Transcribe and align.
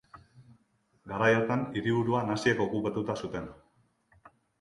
Garai 1.11 1.27
hartan, 1.39 1.61
hiriburua 1.81 2.21
naziek 2.29 2.63
okupatuta 2.65 3.17
zuten. 3.25 3.47